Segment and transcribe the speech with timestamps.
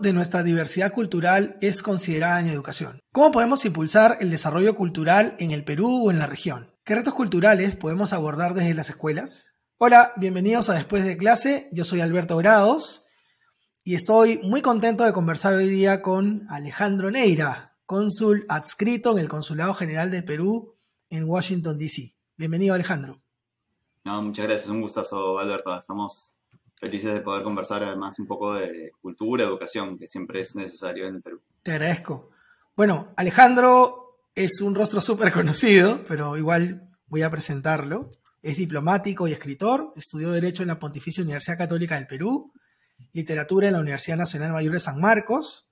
[0.00, 3.00] de nuestra diversidad cultural es considerada en educación?
[3.12, 6.72] ¿Cómo podemos impulsar el desarrollo cultural en el Perú o en la región?
[6.84, 9.54] ¿Qué retos culturales podemos abordar desde las escuelas?
[9.76, 11.68] Hola, bienvenidos a Después de clase.
[11.72, 13.04] Yo soy Alberto Grados
[13.84, 19.28] y estoy muy contento de conversar hoy día con Alejandro Neira, cónsul adscrito en el
[19.28, 20.74] Consulado General del Perú
[21.10, 22.14] en Washington, D.C.
[22.36, 23.20] Bienvenido, Alejandro.
[24.04, 24.70] Muchas gracias.
[24.70, 25.78] Un gustazo, Alberto.
[25.78, 26.37] Estamos
[26.78, 31.16] felices de poder conversar además un poco de cultura, educación, que siempre es necesario en
[31.16, 31.40] el Perú.
[31.62, 32.30] Te agradezco.
[32.76, 38.10] Bueno, Alejandro es un rostro súper conocido, pero igual voy a presentarlo.
[38.42, 42.52] Es diplomático y escritor, estudió Derecho en la Pontificia Universidad Católica del Perú,
[43.12, 45.68] Literatura en la Universidad Nacional Mayor de San Marcos,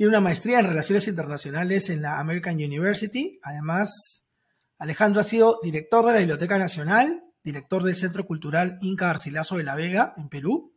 [0.00, 3.38] tiene una maestría en Relaciones Internacionales en la American University.
[3.42, 4.24] Además,
[4.78, 9.64] Alejandro ha sido director de la Biblioteca Nacional, director del Centro Cultural Inca Garcilaso de
[9.64, 10.74] la Vega, en Perú,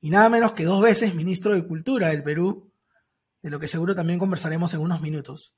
[0.00, 2.72] y nada menos que dos veces ministro de Cultura del Perú,
[3.42, 5.56] de lo que seguro también conversaremos en unos minutos.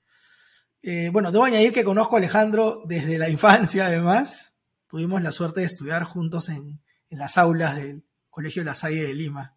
[0.83, 4.57] Eh, bueno, debo añadir que conozco a Alejandro desde la infancia, además.
[4.89, 9.57] Tuvimos la suerte de estudiar juntos en, las aulas del Colegio La Salle de Lima.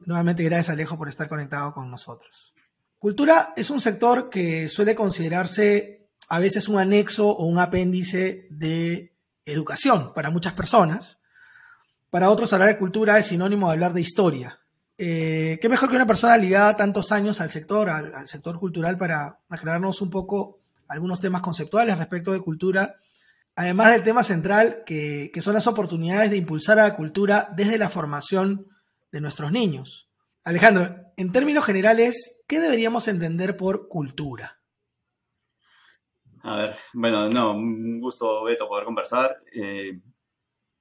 [0.00, 2.54] Nuevamente, gracias Alejo por estar conectado con nosotros.
[2.98, 9.13] Cultura es un sector que suele considerarse a veces un anexo o un apéndice de
[9.46, 11.18] educación para muchas personas.
[12.10, 14.60] Para otros hablar de cultura es sinónimo de hablar de historia.
[14.96, 19.38] Eh, ¿Qué mejor que una persona ligada tantos años al sector, al, sector cultural, para
[19.48, 22.96] aclararnos un poco algunos temas conceptuales respecto de cultura,
[23.56, 27.78] además del tema central que, que son las oportunidades de impulsar a la cultura desde
[27.78, 28.68] la formación
[29.10, 30.08] de nuestros niños?
[30.44, 34.58] Alejandro, en términos generales, ¿qué deberíamos entender por cultura?
[36.46, 39.42] A ver, bueno, no, un gusto, Beto, poder conversar.
[39.54, 39.98] Eh,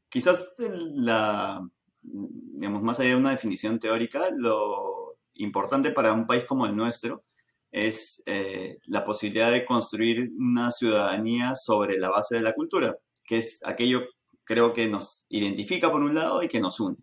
[0.09, 1.66] quizás la,
[2.02, 7.23] digamos, más allá de una definición teórica, lo importante para un país como el nuestro
[7.71, 13.38] es eh, la posibilidad de construir una ciudadanía sobre la base de la cultura, que
[13.38, 14.04] es aquello
[14.43, 16.98] creo que nos identifica por un lado y que nos une.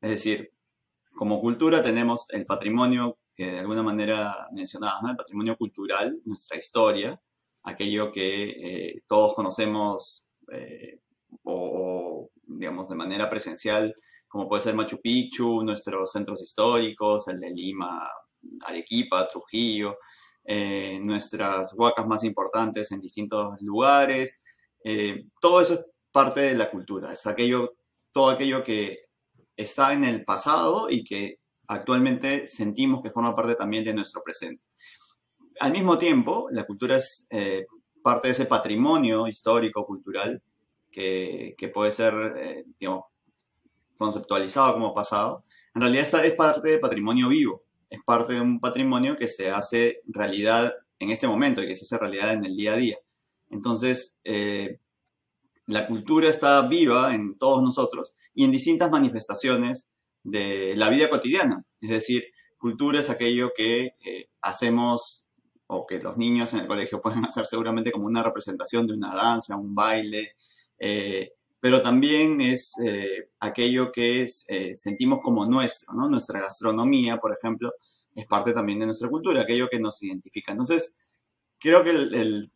[0.00, 0.52] Es decir,
[1.16, 7.20] como cultura tenemos el patrimonio que de alguna manera mencionabas, el patrimonio cultural, nuestra historia,
[7.62, 11.00] aquello que eh, todos conocemos eh,
[11.44, 13.94] o, digamos, de manera presencial,
[14.26, 18.08] como puede ser Machu Picchu, nuestros centros históricos, el de Lima,
[18.62, 19.98] Arequipa, Trujillo,
[20.44, 24.42] eh, nuestras huacas más importantes en distintos lugares.
[25.40, 27.76] todo eso es parte de la cultura, es aquello,
[28.12, 29.00] todo aquello que
[29.56, 34.67] está en el pasado y que actualmente sentimos que forma parte también de nuestro presente
[35.60, 37.66] al mismo tiempo, la cultura es eh,
[38.02, 40.42] parte de ese patrimonio histórico, cultural,
[40.90, 43.04] que, puede ser, eh, digamos,
[43.96, 45.44] conceptualizado como pasado.
[45.74, 50.00] En realidad es parte de patrimonio vivo, es parte de un patrimonio que se hace
[50.06, 52.98] realidad en este momento y que se hace realidad en el día a día.
[53.50, 54.80] Entonces, eh,
[55.66, 59.88] la cultura está viva en todos nosotros y en distintas manifestaciones
[60.24, 61.64] de la vida cotidiana.
[61.80, 62.24] Es decir,
[62.58, 63.92] cultura es aquello que
[64.40, 65.27] hacemos
[65.68, 69.14] o que los niños en el colegio pueden hacer seguramente como una representación de una
[69.14, 70.34] danza, un baile,
[70.78, 76.08] eh, pero también es eh, aquello que eh, sentimos como nuestro, ¿no?
[76.08, 77.72] Nuestra gastronomía, por ejemplo,
[78.14, 80.52] es parte también de nuestra cultura, aquello que nos identifica.
[80.52, 80.96] Entonces,
[81.58, 82.52] creo que el,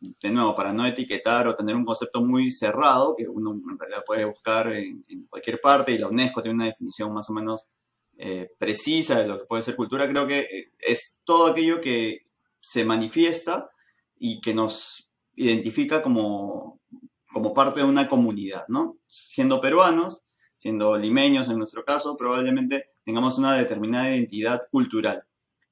[0.00, 4.04] de nuevo, para no etiquetar o tener un concepto muy cerrado, que uno en realidad
[4.06, 7.68] puede buscar en, en cualquier parte, y la UNESCO tiene una definición más o menos
[8.58, 12.27] precisa de lo que puede ser cultura, creo que es todo aquello que
[12.60, 13.70] se manifiesta
[14.18, 16.80] y que nos identifica como,
[17.32, 18.98] como parte de una comunidad, ¿no?
[19.04, 20.24] Siendo peruanos,
[20.56, 25.22] siendo limeños en nuestro caso, probablemente tengamos una determinada identidad cultural.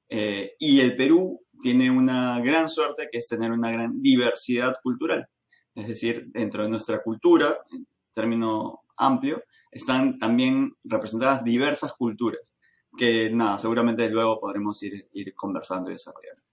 [0.09, 5.27] Eh, y el Perú tiene una gran suerte que es tener una gran diversidad cultural.
[5.75, 12.55] Es decir, dentro de nuestra cultura, en término amplio, están también representadas diversas culturas,
[12.97, 16.46] que nada, seguramente luego podremos ir, ir conversando y desarrollando.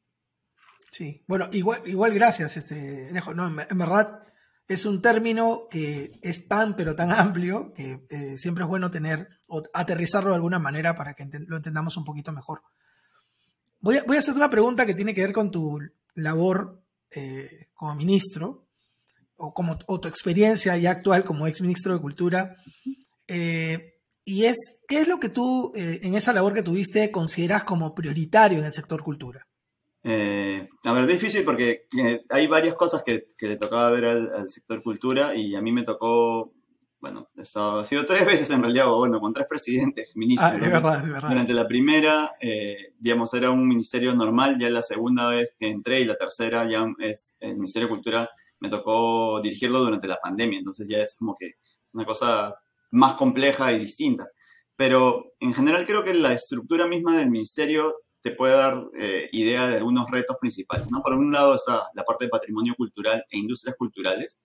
[0.94, 4.22] Sí, bueno, igual, igual gracias, este, No, en, verdad
[4.68, 9.28] es un término que es tan, pero tan amplio que eh, siempre es bueno tener
[9.48, 12.62] o aterrizarlo de alguna manera para que lo entendamos un poquito mejor.
[13.80, 15.80] Voy a, voy a hacer una pregunta que tiene que ver con tu
[16.14, 16.80] labor
[17.10, 18.68] eh, como ministro
[19.34, 22.54] o, como, o tu experiencia ya actual como ex ministro de Cultura.
[23.26, 27.96] Eh, y es, ¿qué es lo que tú en esa labor que tuviste consideras como
[27.96, 29.44] prioritario en el sector cultura?
[30.06, 34.82] Eh, a ver, difícil porque eh, hay varias cosas que, le tocaba ver al, sector
[34.82, 36.52] cultura y a mí me tocó
[37.00, 40.52] bueno, ha sido tres veces en realidad, bueno, con tres presidentes, ministros.
[40.52, 41.28] Ah, es verdad, es verdad.
[41.28, 46.00] Durante la primera, eh, digamos, era un ministerio normal, ya la segunda vez que entré
[46.00, 48.30] y la tercera ya es el Ministerio de Cultura,
[48.60, 51.52] me tocó dirigirlo durante la pandemia, entonces ya es como que
[51.92, 52.54] una cosa
[52.90, 54.26] más compleja y distinta.
[54.76, 59.68] Pero en general creo que la estructura misma del ministerio te puede dar eh, idea
[59.68, 60.90] de algunos retos principales.
[60.90, 61.02] ¿no?
[61.02, 64.40] Por un lado está la parte de patrimonio cultural e industrias culturales,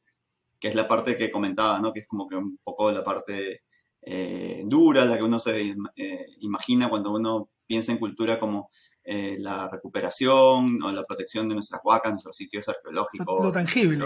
[0.60, 1.94] que es la parte que comentaba, ¿no?
[1.94, 3.62] que es como que un poco la parte
[4.02, 8.70] eh, dura, la que uno se eh, imagina cuando uno piensa en cultura como
[9.02, 13.42] eh, la recuperación o la protección de nuestras huacas, nuestros sitios arqueológicos.
[13.42, 14.06] Lo, tangible.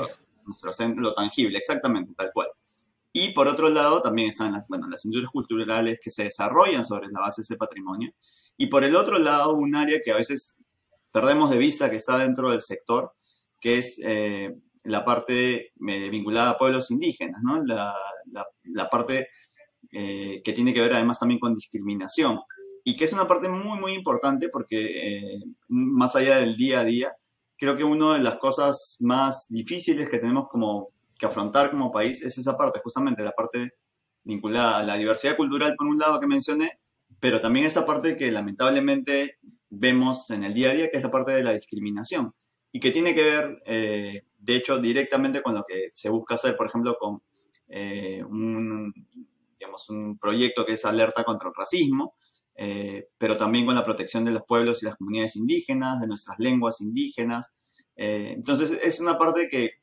[0.97, 2.49] lo tangible, exactamente, tal cual.
[3.11, 7.07] Y por otro lado, también están las, bueno, las industrias culturales que se desarrollan sobre
[7.07, 8.11] la base de ese patrimonio.
[8.57, 10.57] Y por el otro lado, un área que a veces
[11.11, 13.13] perdemos de vista que está dentro del sector,
[13.59, 13.99] que es
[14.83, 17.63] la parte eh, vinculada a pueblos indígenas, ¿no?
[17.63, 17.95] la,
[18.63, 19.29] la, parte
[19.91, 22.39] eh, que tiene que ver además también con discriminación
[22.83, 25.39] y que es una parte muy, muy importante porque eh,
[25.69, 27.15] más allá del día a día,
[27.57, 32.21] creo que una de las cosas más difíciles que tenemos como que afrontar como país
[32.21, 33.75] es esa parte, justamente la parte
[34.23, 36.79] vinculada a la diversidad cultural, por un lado que mencioné,
[37.23, 39.37] pero también esa parte que lamentablemente
[39.69, 42.33] vemos en el día a día, que es la parte de la discriminación
[42.69, 46.57] y que tiene que ver, eh, de hecho, directamente con lo que se busca hacer,
[46.57, 47.21] por ejemplo, con
[47.69, 48.93] eh, un,
[49.57, 52.15] digamos, un proyecto que es alerta contra el racismo,
[52.55, 56.37] eh, pero también con la protección de los pueblos y las comunidades indígenas, de nuestras
[56.39, 57.47] lenguas indígenas.
[57.95, 59.75] entonces, es una parte que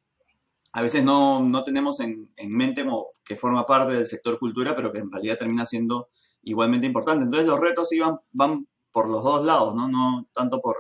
[0.73, 4.77] a veces no, no tenemos en, en, mente como que forma parte del sector cultura,
[4.77, 6.11] pero que en realidad termina siendo
[6.43, 7.25] igualmente importante.
[7.25, 9.89] Entonces, los retos iban, van por los dos lados, ¿no?
[9.89, 10.77] No tanto por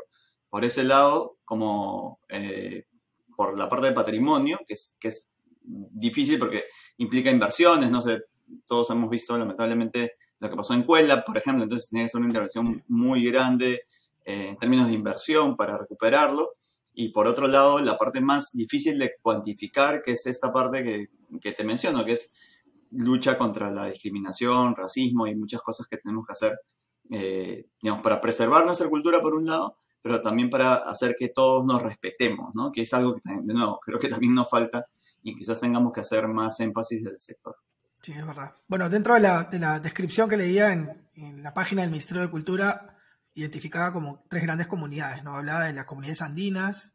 [0.50, 2.84] por ese lado como eh,
[3.36, 5.30] por la parte de patrimonio, que es, que es
[5.62, 6.64] difícil porque
[6.98, 8.24] implica inversiones, no sé,
[8.66, 12.18] todos hemos visto lamentablemente lo que pasó en Cuela, por ejemplo, entonces tenía que ser
[12.18, 13.82] una intervención muy grande
[14.24, 16.54] eh, en términos de inversión para recuperarlo.
[16.92, 21.08] Y por otro lado, la parte más difícil de cuantificar, que es esta parte que,
[21.40, 22.32] que te menciono, que es
[22.90, 26.58] lucha contra la discriminación, racismo y muchas cosas que tenemos que hacer,
[27.10, 31.64] eh, digamos, para preservar nuestra cultura por un lado, pero también para hacer que todos
[31.64, 32.72] nos respetemos, ¿no?
[32.72, 34.86] Que es algo que, de nuevo, creo que también nos falta
[35.22, 37.56] y quizás tengamos que hacer más énfasis del sector.
[38.00, 38.54] Sí, es verdad.
[38.66, 42.22] Bueno, dentro de la, de la descripción que leía en, en, la página del Ministerio
[42.22, 42.96] de Cultura,
[43.34, 45.34] identificaba como tres grandes comunidades, ¿no?
[45.34, 46.94] Hablaba de las comunidades andinas,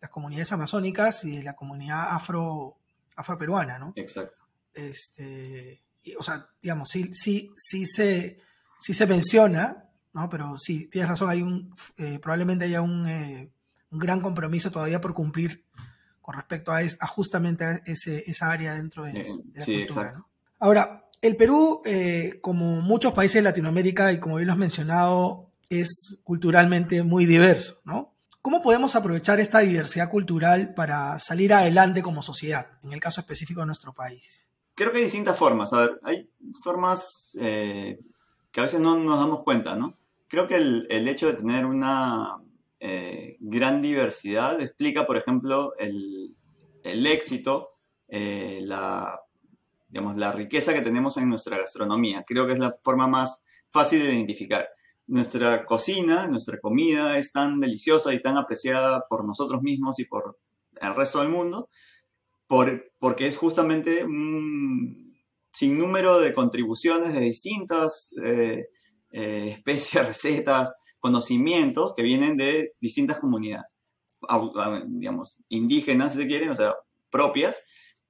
[0.00, 2.78] las comunidades amazónicas y de la comunidad afro,
[3.16, 3.92] afroperuana, ¿no?
[3.94, 4.40] Exacto.
[4.74, 5.82] Este,
[6.18, 8.38] o sea, digamos, sí, sí, sí, se,
[8.80, 10.28] sí se menciona ¿no?
[10.28, 13.50] Pero sí, tienes razón, hay un, eh, probablemente haya un, eh,
[13.90, 15.64] un, gran compromiso todavía por cumplir
[16.20, 20.28] con respecto a, justamente ese, esa área dentro de, eh, la sí, Exacto.
[20.58, 21.82] Ahora, el Perú,
[22.40, 27.80] como muchos países de Latinoamérica, y como bien lo has mencionado, es culturalmente muy diverso,
[27.84, 28.14] ¿no?
[28.42, 33.60] ¿Cómo podemos aprovechar esta diversidad cultural para salir adelante como sociedad, en el caso específico
[33.60, 34.49] de nuestro país?
[34.80, 35.72] Creo que hay distintas formas.
[35.72, 36.30] A ver, hay
[36.62, 40.00] formas que a veces no nos damos cuenta, ¿no?
[40.30, 42.36] creo que el, el hecho de tener una
[42.78, 46.36] eh, gran diversidad explica, por ejemplo, el,
[46.84, 47.70] el éxito,
[48.08, 49.20] eh, la,
[49.88, 52.24] digamos, la riqueza que tenemos en nuestra gastronomía.
[52.24, 54.68] Creo que es la forma más fácil de identificar.
[55.08, 60.38] Nuestra cocina, nuestra comida es tan deliciosa y tan apreciada por nosotros mismos y por
[60.80, 61.68] el resto del mundo,
[62.50, 65.16] por, porque es justamente un
[65.52, 68.66] sinnúmero de contribuciones de distintas eh,
[69.12, 73.72] eh, especias, recetas, conocimientos que vienen de distintas comunidades,
[74.88, 76.74] digamos, indígenas, si se quieren, o sea,
[77.08, 77.62] propias,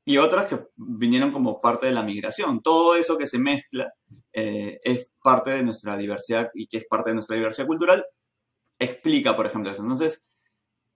[0.07, 2.63] y otras que vinieron como parte de la migración.
[2.63, 3.93] Todo eso que se mezcla
[4.33, 8.07] eh, es parte de nuestra diversidad y que es parte de nuestra diversidad cultural,
[8.79, 9.83] explica, por ejemplo, eso.
[9.83, 10.30] Entonces,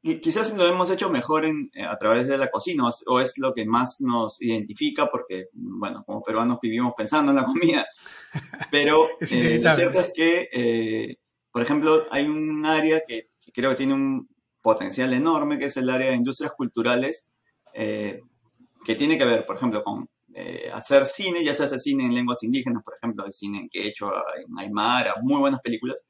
[0.04, 3.54] quizás lo hemos hecho mejor en, eh, a través de la cocina o es lo
[3.54, 7.86] que más nos identifica porque, bueno, como peruanos vivimos pensando en la comida.
[8.70, 11.16] Pero eh, lo cierto es que, eh,
[11.50, 14.28] por ejemplo, hay un área que, creo que tiene un
[14.60, 17.30] potencial enorme, que es el área de industrias culturales,
[17.74, 20.08] que tiene que ver, por ejemplo, con
[20.72, 23.88] hacer cine, ya se hace cine en lenguas indígenas, por ejemplo, el cine que he
[23.88, 26.02] hecho en Aymara, muy buenas películas,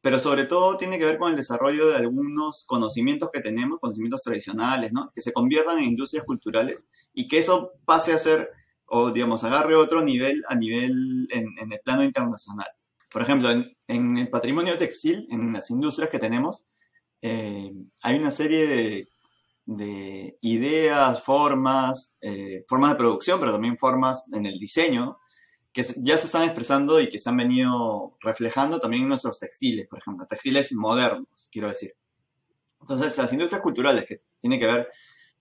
[0.00, 4.22] pero sobre todo tiene que ver con el desarrollo de algunos conocimientos que tenemos, conocimientos
[4.22, 5.10] tradicionales, ¿no?
[5.14, 8.50] Que se conviertan en industrias culturales y que eso pase a ser,
[8.86, 12.68] o digamos, agarre otro nivel a nivel en, el plano internacional.
[13.10, 16.66] Por ejemplo, en, el patrimonio textil, en las industrias que tenemos,
[17.22, 17.72] eh,
[18.02, 19.08] hay una serie de
[19.66, 25.18] de ideas, formas, eh, formas de producción, pero también formas en el diseño,
[25.76, 29.86] que ya se están expresando y que se han venido reflejando también en nuestros textiles,
[29.86, 31.94] por ejemplo, textiles modernos, quiero decir.
[32.80, 34.88] Entonces, las industrias culturales que tienen que ver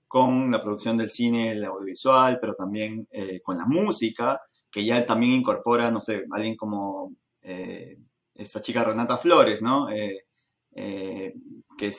[0.09, 5.05] con la producción del cine, el audiovisual, pero también eh, con la música, que ya
[5.05, 7.97] también incorpora, no sé, alguien como eh,
[8.33, 9.87] esta chica Renata Flores, ¿no?
[9.87, 11.91] que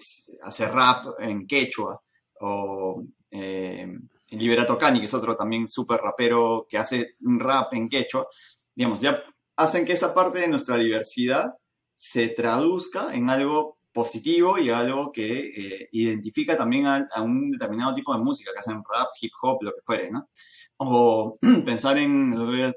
[0.42, 2.02] hace rap en quechua,
[2.42, 3.98] o eh,
[4.30, 8.26] Liberato Cani, que es otro también súper rapero que hace un rap en quechua,
[8.74, 9.22] digamos, ya
[9.56, 11.54] hacen que esa parte de nuestra diversidad
[11.94, 18.12] se traduzca en algo positivo y algo que eh, identifica también a, un determinado tipo
[18.14, 20.28] de música, que hacen rap, hip hop, lo que fuere, ¿no?
[20.76, 22.74] O pensar en, lo que veía,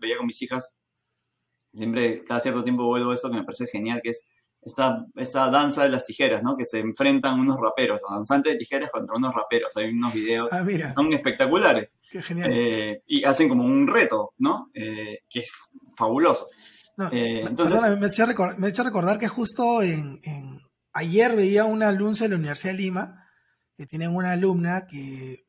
[0.00, 0.76] veía con mis hijas,
[1.72, 4.26] siempre, cada cierto tiempo vuelvo a esto que me parece genial, que es
[4.62, 6.56] esta danza de las tijeras, ¿no?
[6.56, 9.74] Que se enfrentan unos raperos, los danzantes de tijeras contra unos raperos.
[9.76, 10.64] Hay unos videos ah,
[10.94, 11.94] son espectaculares.
[12.10, 12.50] Qué genial.
[12.52, 14.70] Eh, y hacen como un reto, ¿no?
[14.74, 15.50] Eh, que es
[15.96, 16.48] fabuloso.
[17.12, 20.20] Eh, entonces, me, he hecho recordar, que justo en,
[20.92, 23.26] ayer veía un anuncio de la Universidad de Lima
[23.78, 25.46] que tienen una alumna que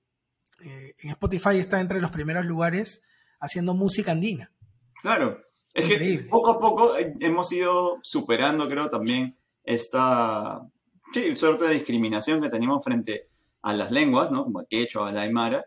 [0.60, 3.02] en Spotify está entre los primeros lugares
[3.42, 4.54] haciendo música andina.
[5.02, 5.42] Claro.
[5.74, 10.68] Es que poco a poco eh, hemos ido superando, creo, también esta
[11.36, 13.30] suerte de discriminación que teníamos frente
[13.62, 14.44] a las lenguas, ¿no?
[14.44, 15.66] Como el quechua, el aymara,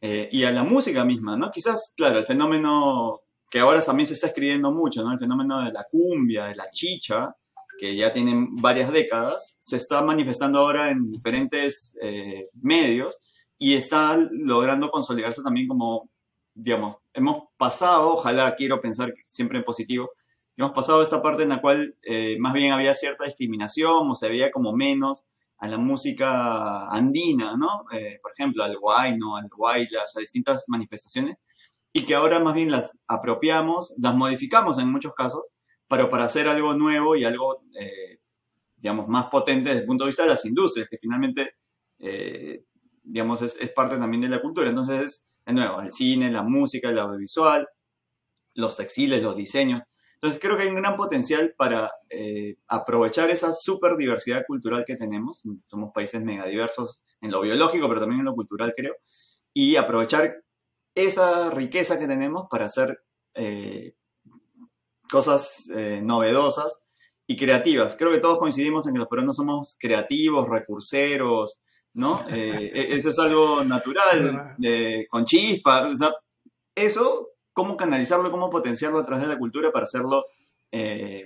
[0.00, 1.50] eh, y a la música misma, ¿no?
[1.50, 3.20] Quizás, claro, el fenómeno
[3.50, 5.12] que ahora también se está escribiendo mucho, ¿no?
[5.12, 7.34] El fenómeno de la cumbia, de la chicha,
[7.78, 13.18] que ya tienen varias décadas, se está manifestando ahora en diferentes eh, medios
[13.58, 16.10] y está logrando consolidarse también como
[16.56, 20.10] digamos, hemos pasado, ojalá quiero pensar siempre en positivo,
[20.56, 24.28] hemos pasado esta parte en la cual eh, más bien había cierta discriminación o se
[24.28, 25.26] veía como menos
[25.58, 27.84] a la música andina, ¿no?
[27.92, 31.36] Eh, por ejemplo, al guayno, al guaylas, a distintas manifestaciones,
[31.92, 35.42] y que ahora más bien las apropiamos, las modificamos en muchos casos,
[35.88, 38.20] pero para hacer algo nuevo y algo, eh,
[38.76, 41.56] digamos, más potente desde el punto de vista de las industrias, que finalmente,
[43.02, 44.68] digamos, es, es, parte también de la cultura.
[44.68, 47.68] Entonces, de nuevo, el cine, la música, el audiovisual,
[48.54, 49.82] los textiles, los diseños.
[50.14, 54.96] Entonces creo que hay un gran potencial para eh, aprovechar esa super diversidad cultural que
[54.96, 55.44] tenemos.
[55.66, 58.94] Somos países megadiversos en lo biológico, pero también en lo cultural, creo.
[59.52, 60.42] Y aprovechar
[60.94, 62.98] esa riqueza que tenemos para hacer
[63.34, 63.94] eh,
[65.10, 66.80] cosas eh, novedosas
[67.26, 67.96] y creativas.
[67.96, 71.60] Creo que todos coincidimos en que los peruanos somos creativos, recurseros,
[71.96, 72.24] ¿no?
[72.30, 74.56] Eh, e, eso es algo natural,
[75.08, 75.90] con chispa.
[76.74, 80.26] eso, cómo canalizarlo, cómo potenciarlo a través de la cultura para hacerlo,
[80.70, 81.24] eh,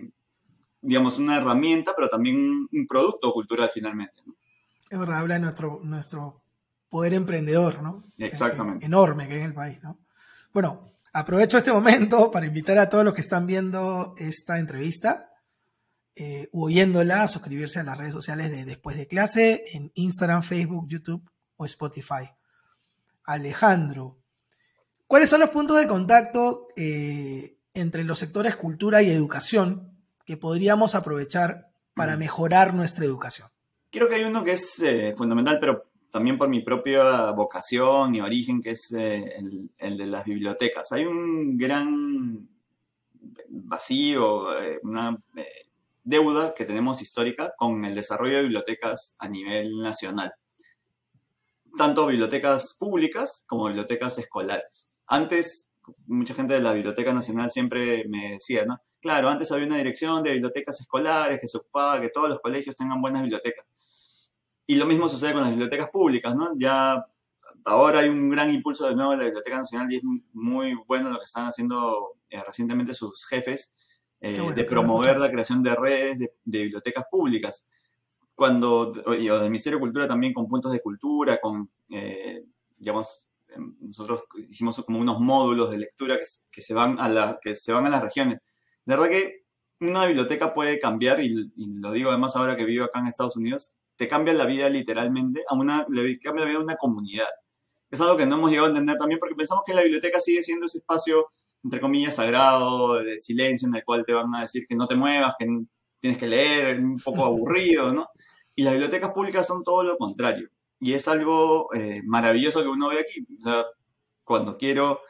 [0.81, 4.23] digamos, una herramienta, pero también un producto cultural finalmente.
[4.89, 6.43] Es verdad, habla de nuestro, nuestro
[6.89, 8.03] poder emprendedor, ¿no?
[8.19, 8.87] Exactamente.
[8.87, 9.99] enorme que es el país, ¿no?
[10.53, 15.30] Bueno, aprovecho este momento para invitar a todos los que están viendo esta entrevista
[16.23, 21.23] eh, oyéndola, suscribirse a las redes sociales de Después de Clase en Instagram, Facebook, YouTube
[21.57, 22.29] o Spotify.
[23.25, 24.19] Alejandro,
[25.07, 29.97] ¿cuáles son los puntos de contacto eh, entre los sectores cultura y educación
[30.27, 33.49] que podríamos aprovechar para mejorar nuestra educación?
[33.91, 38.21] Creo que hay uno que es eh, fundamental, pero también por mi propia vocación y
[38.21, 40.93] origen, que es el, el, de las bibliotecas.
[40.93, 42.47] Hay un gran
[43.49, 44.49] vacío,
[44.83, 45.17] una
[46.05, 50.33] deuda que tenemos histórica con el desarrollo de bibliotecas a nivel nacional.
[51.77, 54.93] Tanto bibliotecas públicas como bibliotecas escolares.
[55.07, 55.69] Antes,
[56.07, 58.81] mucha gente de la Biblioteca Nacional siempre me decía, ¿no?
[59.01, 62.77] Claro, antes había una dirección de bibliotecas escolares que se ocupaba que todos los colegios
[62.77, 63.65] tengan buenas bibliotecas.
[64.67, 66.53] Y lo mismo sucede con las bibliotecas públicas, ¿no?
[66.59, 67.07] Ya
[67.65, 70.03] ahora hay un gran impulso de nuevo de la Biblioteca Nacional y es
[70.33, 73.75] muy bueno lo que están haciendo eh, recientemente sus jefes
[74.23, 77.67] eh, de promover la creación de redes de, bibliotecas públicas.
[78.35, 82.45] Cuando, y, o del Ministerio de Cultura también con puntos de cultura, con, eh,
[82.77, 86.19] digamos, em, nosotros hicimos como unos módulos de lectura
[86.51, 88.41] que, se, van a la, que se van a las regiones.
[88.85, 89.45] De verdad que
[89.81, 93.75] una biblioteca puede cambiar, y, lo digo además ahora que vivo acá en Estados Unidos,
[93.97, 97.29] te cambia la vida literalmente, a una, le cambia la vida a una comunidad.
[97.91, 100.43] Es algo que no hemos llegado a entender también porque pensamos que la biblioteca sigue
[100.43, 101.31] siendo ese espacio
[101.63, 104.97] entre comillas, sagrado, de silencio, en el cual te van a decir que no te
[104.97, 105.47] muevas, que
[106.01, 108.09] tienes que leer, un poco aburrido, ¿no?
[108.55, 110.49] Y las bibliotecas públicas son todo lo contrario.
[110.81, 113.27] Y es algo eh, maravilloso que uno ve aquí.
[113.39, 113.65] O sea,
[114.25, 115.01] cuando quiero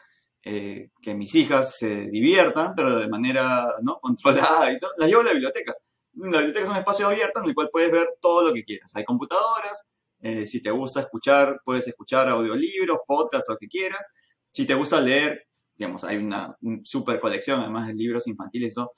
[0.42, 4.00] eh, que mis hijas se diviertan, pero de manera ¿no?
[4.00, 5.74] controlada y todo, las llevo a la biblioteca.
[6.14, 8.90] La biblioteca es un espacio abierto en el cual puedes ver todo lo que quieras.
[8.94, 9.86] Hay computadoras,
[10.22, 14.06] Eh, si te gusta escuchar, puedes escuchar audiolibros, podcasts, lo que quieras.
[14.50, 15.46] Si te gusta leer,
[15.80, 18.90] digamos, hay una, super colección, además de libros infantiles, ¿no?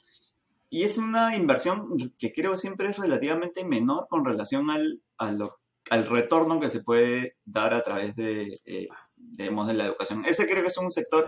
[0.69, 1.87] Y es una inversión
[2.19, 7.73] que creo siempre es relativamente menor con relación al, al, retorno que se puede dar
[7.73, 10.25] a través de, eh, de la educación.
[10.25, 11.25] Ese creo que es un sector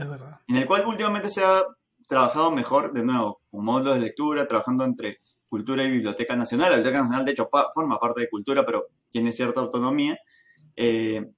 [0.48, 1.62] en el cual últimamente se ha
[2.08, 6.70] trabajado mejor, de nuevo, con módulos de lectura, trabajando entre cultura y biblioteca nacional.
[6.70, 10.18] La biblioteca nacional, de hecho, forma parte de cultura, pero tiene cierta autonomía.
[10.74, 11.30] Eh,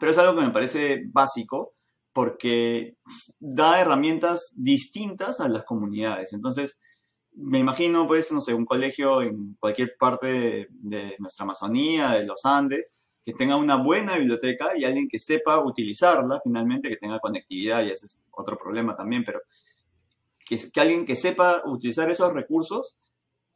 [0.00, 1.75] pero es algo que me parece básico
[2.16, 2.96] porque
[3.40, 6.32] da herramientas distintas a las comunidades.
[6.32, 6.78] Entonces,
[7.34, 12.46] me imagino, pues, no sé, un colegio en cualquier parte de, nuestra Amazonía, de los
[12.46, 12.90] Andes,
[13.22, 17.90] que tenga una buena biblioteca y alguien que sepa utilizarla finalmente, que tenga conectividad, y
[17.90, 19.40] ese es otro problema también, pero
[20.38, 22.96] que, que alguien que sepa utilizar esos recursos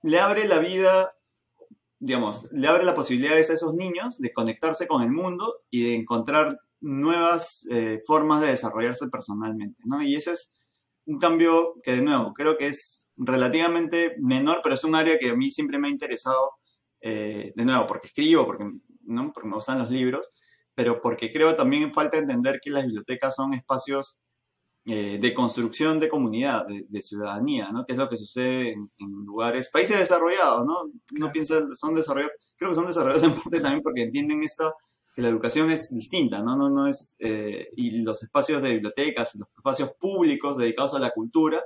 [0.02, 1.14] le abre la vida,
[1.98, 5.94] digamos, le abre la posibilidad a esos niños de conectarse con el mundo y de
[5.94, 10.02] encontrar nuevas eh, formas de desarrollarse personalmente, ¿no?
[10.02, 10.54] Y ese es
[11.06, 15.30] un cambio que, de nuevo, creo que es relativamente menor, pero es un área que
[15.30, 16.52] a mí siempre me ha interesado,
[17.00, 18.64] eh, de nuevo, porque escribo, porque,
[19.02, 19.32] ¿no?
[19.32, 20.30] porque me gustan los libros,
[20.74, 24.20] pero porque creo también falta entender que las bibliotecas son espacios
[24.86, 27.84] eh, de construcción de comunidad, de, ciudadanía, ¿no?
[27.84, 28.88] Que es lo que sucede en,
[29.26, 30.90] lugares, países desarrollados, ¿no?
[31.18, 34.72] No piensa, son desarrollados, creo que son desarrollados en parte también porque entienden esta,
[35.20, 36.56] la educación es distinta, ¿no?
[36.56, 41.10] No, no es, eh, y los espacios de bibliotecas, los espacios públicos dedicados a la
[41.10, 41.62] cultura,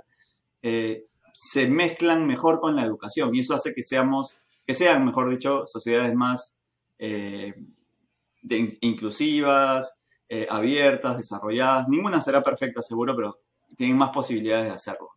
[0.62, 5.30] eh, se mezclan mejor con la educación y eso hace que seamos, que sean, mejor
[5.30, 6.58] dicho, sociedades más
[8.80, 11.88] inclusivas, eh, abiertas, desarrolladas.
[11.88, 13.40] Ninguna será perfecta, seguro, pero
[13.76, 15.10] tienen más posibilidades de hacerlo.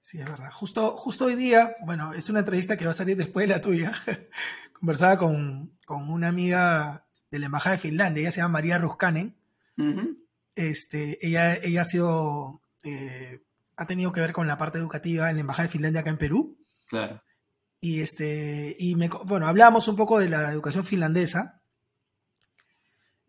[0.00, 0.50] Sí, es verdad.
[0.52, 3.60] Justo, justo hoy día, bueno, es una entrevista que va a salir después de la
[3.60, 3.92] tuya.
[4.72, 9.36] Conversaba con, una amiga de la Embajada de Finlandia, ella se llama María Ruskanen.
[10.54, 13.42] este, ella, ella ha sido, eh,
[13.76, 16.18] ha tenido que ver con la parte educativa en la Embajada de Finlandia acá en
[16.18, 16.58] Perú.
[16.88, 17.22] Claro.
[17.80, 21.60] Y, este, y me, bueno, hablamos un poco de la educación finlandesa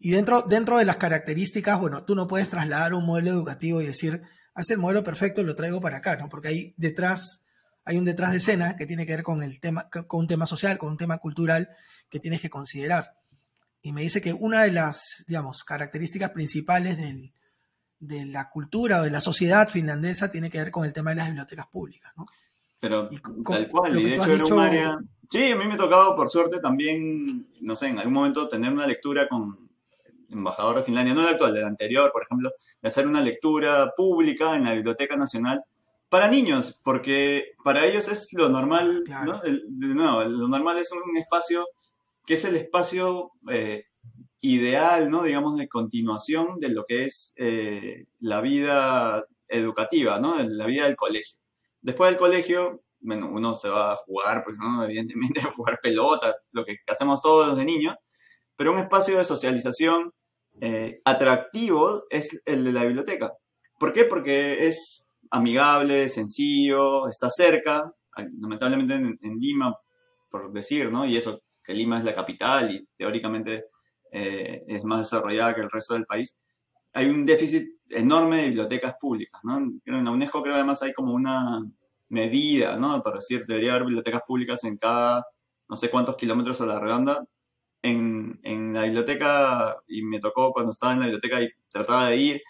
[0.04, 3.86] y dentro, dentro de las características, bueno, tú no puedes trasladar un modelo educativo y
[3.86, 4.24] decir,
[4.56, 6.28] haz el modelo perfecto, lo traigo para acá, ¿no?
[6.28, 7.46] Porque hay detrás,
[7.86, 10.48] hay un detrás de escena que tiene que ver con el tema, con un tema
[10.48, 11.70] social, con un tema cultural
[12.10, 13.14] que tienes que considerar.
[13.82, 16.98] Y me dice que una de las, digamos, características principales
[18.00, 21.18] de la cultura o de la sociedad finlandesa tiene que ver con el tema de
[21.18, 22.26] las bibliotecas públicas, ¿no?
[22.80, 23.10] Pero
[23.48, 24.98] tal cual, y de hecho era un área...
[25.30, 28.74] Sí, a mí me ha tocado, por suerte, también, no sé, en algún momento tener
[28.74, 29.70] una lectura con,
[30.32, 34.56] embajador de Finlandia, no el actual, del anterior, por ejemplo, de hacer una lectura pública
[34.56, 35.64] en la Biblioteca Nacional
[36.10, 39.42] para niños, porque para ellos es lo normal, ¿no?
[39.46, 41.66] lo normal es un espacio
[42.26, 43.86] que es el espacio eh,
[44.42, 45.24] ideal, ¿no?
[45.24, 50.36] Digamos, de continuación de lo que es eh, la vida educativa, ¿no?
[50.44, 51.38] La vida del colegio.
[51.82, 54.84] Después del colegio, bueno, uno se va a jugar, pues, ¿no?
[54.84, 57.96] Evidentemente, a jugar pelota, lo que hacemos todos de niños,
[58.56, 60.14] pero un espacio de socialización
[60.60, 63.32] eh, atractivo es el de la biblioteca.
[63.80, 64.04] ¿Por qué?
[64.06, 67.92] Porque es amigable, sencillo, está cerca,
[68.40, 69.76] lamentablemente en, Lima,
[70.30, 71.06] por decir, ¿no?
[71.06, 73.66] Y eso, que Lima es la capital y teóricamente
[74.12, 76.38] eh, es más desarrollada que el resto del país,
[76.94, 79.58] hay un déficit enorme de bibliotecas públicas, ¿no?
[79.58, 81.62] En la UNESCO creo además hay como una
[82.10, 83.02] medida, ¿no?
[83.02, 85.26] Para decir, debería haber bibliotecas públicas en cada
[85.70, 87.26] no sé cuántos kilómetros a la redonda,
[87.82, 92.18] en, en, la biblioteca y me tocó cuando estaba en la biblioteca y trataba de
[92.18, 92.42] ir,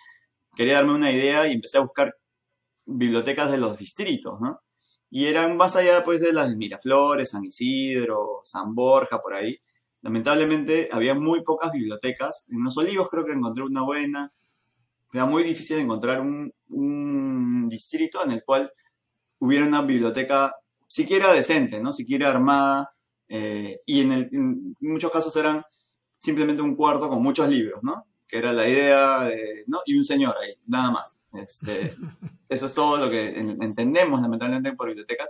[0.55, 2.15] quería darme una idea y empecé a buscar
[2.85, 4.59] bibliotecas de los distritos, ¿no?
[5.11, 9.59] Y eran más allá pues de las de Miraflores, San Isidro, San Borja, por ahí.
[10.01, 12.47] Lamentablemente había muy pocas bibliotecas.
[12.49, 14.33] En Los Olivos creo que encontré una buena.
[15.13, 18.71] Era muy difícil encontrar un, un distrito en el cual
[19.39, 20.55] hubiera una biblioteca
[20.87, 21.93] siquiera decente, ¿no?
[21.93, 22.91] Siquiera armada
[23.33, 25.63] eh, y en, muchos casos eran
[26.17, 28.05] simplemente un cuarto con muchos libros, ¿no?
[28.31, 29.81] Que era la idea, de, ¿no?
[29.85, 31.21] Y un señor ahí, nada más.
[31.33, 31.93] Este,
[32.49, 35.29] eso es todo lo que entendemos, lamentablemente, por bibliotecas,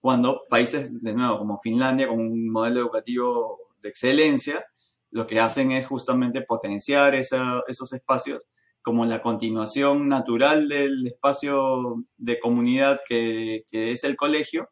[0.00, 4.64] cuando países, de nuevo, como Finlandia, con un modelo educativo de excelencia,
[5.10, 8.44] lo que hacen es justamente potenciar esos espacios
[8.82, 14.68] como la continuación natural del espacio de comunidad que, que es el colegio,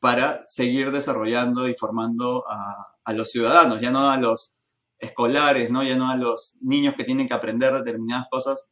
[0.00, 4.52] para seguir desarrollando y formando a, los ciudadanos, ya no a los
[4.98, 5.82] escolares, ¿no?
[5.82, 8.66] ya no a los niños que tienen que aprender determinadas cosas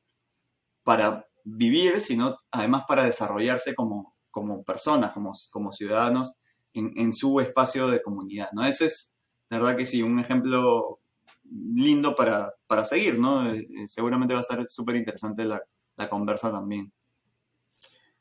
[0.82, 6.34] para vivir, sino además para desarrollarse como, como personas, como, como ciudadanos
[6.72, 8.50] en, su espacio de comunidad.
[8.52, 8.64] ¿no?
[8.64, 9.16] Ese es
[9.48, 11.00] la verdad que sí, un ejemplo
[11.44, 13.46] lindo para, para seguir, ¿no?
[13.52, 15.62] Eh, eh, seguramente va a estar súper interesante la,
[15.96, 16.92] la, conversa también.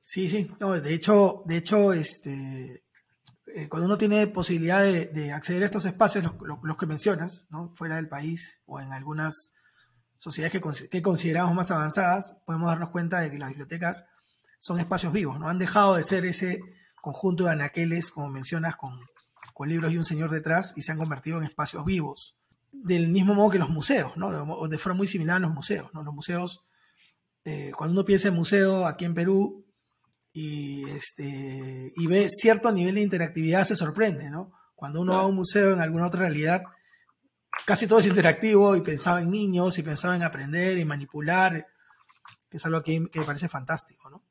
[0.03, 2.83] Sí, sí, no, de hecho, de hecho, este,
[3.57, 7.71] eh, cuando uno tiene posibilidad de, acceder a estos espacios, los, que mencionas, ¿no?
[7.73, 9.53] Fuera del país o en algunas
[10.17, 14.07] sociedades que, consideramos más avanzadas, podemos darnos cuenta de que las bibliotecas
[14.59, 15.47] son espacios vivos, ¿no?
[15.47, 16.59] Han dejado de ser ese
[17.01, 18.99] conjunto de anaqueles, como mencionas, con,
[19.53, 22.35] con libros y un señor detrás, y se han convertido en espacios vivos
[22.73, 24.67] del mismo modo que los museos, ¿no?
[24.67, 26.03] De, forma muy similar a los museos, ¿no?
[26.03, 26.65] Los museos,
[27.45, 29.64] eh, cuando uno piensa en museo aquí en Perú
[30.37, 34.51] y, este, y ve cierto nivel de interactividad, se sorprende, ¿no?
[34.75, 36.61] Cuando uno va a un museo en alguna otra realidad,
[37.65, 41.65] casi todo es interactivo y pensaba en niños y pensaba en aprender y manipular,
[42.49, 44.25] que es algo que, que me parece fantástico, ¿no?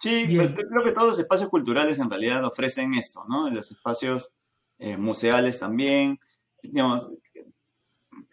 [0.00, 3.50] Sí, pues, creo que todos los espacios culturales en realidad ofrecen esto, ¿no?
[3.50, 4.32] Los espacios
[4.78, 6.20] eh, museales también,
[6.62, 7.12] digamos,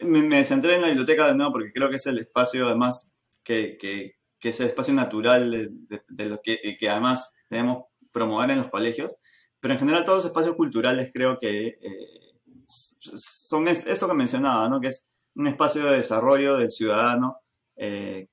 [0.01, 3.09] me, centré en la biblioteca de nuevo porque creo que es el espacio además
[3.43, 4.17] que, que,
[4.49, 5.71] es el espacio natural
[6.07, 9.15] de, lo que, que, además debemos promover en los colegios,
[9.59, 14.79] pero en general todos los espacios culturales creo que eh, son esto que mencionaba, ¿no?
[14.79, 15.05] que es
[15.35, 17.41] un espacio de desarrollo del ciudadano
[17.75, 18.27] eh,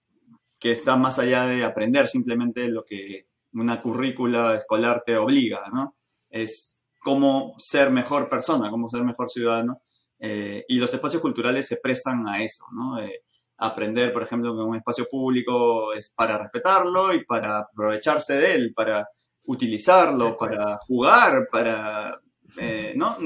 [0.58, 5.96] que está más allá de aprender simplemente lo que una currícula escolar te obliga, ¿no?
[6.30, 9.82] Es cómo ser mejor persona, cómo ser mejor ciudadano.
[10.20, 13.00] Eh, y los espacios culturales se prestan a eso, ¿no?
[13.00, 13.24] Eh,
[13.62, 18.72] aprender, por ejemplo, que un espacio público es para respetarlo y para aprovecharse de él,
[18.74, 19.08] para
[19.44, 22.20] utilizarlo, para jugar, para...
[22.58, 23.16] Eh, ¿no?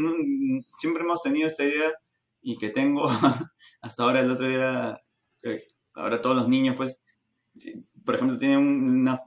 [0.79, 1.93] Siempre hemos tenido esta idea
[2.43, 3.09] y que tengo
[3.81, 5.01] hasta ahora el otro día,
[5.95, 7.01] ahora todos los niños, pues,
[8.05, 9.23] por ejemplo, tienen una...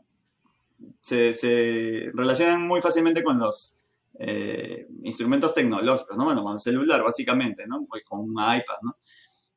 [1.02, 3.76] Se, se relacionan muy fácilmente con los
[4.20, 6.26] eh, instrumentos tecnológicos, ¿no?
[6.26, 7.86] Bueno, con el celular, básicamente, ¿no?
[7.90, 8.98] Pues con un iPad, ¿no?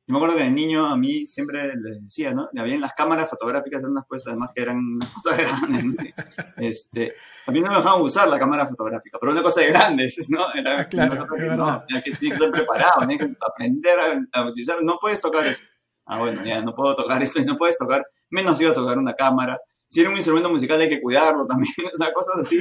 [0.05, 2.49] Yo me acuerdo que de niño a mí siempre les decía, ¿no?
[2.57, 5.37] Habían las cámaras fotográficas, eran unas cosas además que eran unas cosas
[5.71, 6.13] grandes.
[6.57, 7.13] Este,
[7.47, 10.45] a mí no me dejaban usar la cámara fotográfica, pero una cosa de grandes, ¿no?
[10.53, 13.97] Era ah, claro, que, no, que, tienes que estar preparado, tienes que aprender
[14.33, 15.63] a, utilizar, no puedes tocar eso.
[16.05, 18.97] Ah, bueno, ya no puedo tocar eso y no puedes tocar, menos iba a tocar
[18.97, 22.59] una cámara, si era un instrumento musical hay que cuidarlo también, o sea, cosas así.